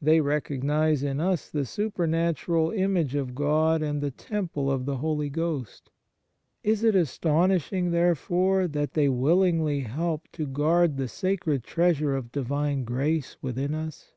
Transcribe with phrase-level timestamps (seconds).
[0.00, 4.96] They recognize in us the super natural image of God and the temple of the
[4.96, 5.90] Holy Ghost.
[6.64, 12.84] Is it astonishing, therefore, that they willingly help to guard the sacred treasure of Divine
[12.84, 14.14] grace within us